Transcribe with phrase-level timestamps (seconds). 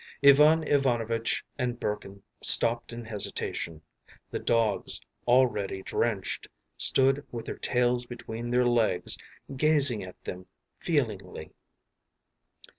[0.25, 3.83] Ivan Ivanovitch and Burkin stopped in hesitation;
[4.31, 9.15] the dogs, already drenched, stood with their tails between their legs
[9.55, 10.47] gazing at them
[10.79, 11.51] feelingly.